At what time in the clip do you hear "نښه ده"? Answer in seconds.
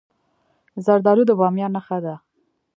1.75-2.15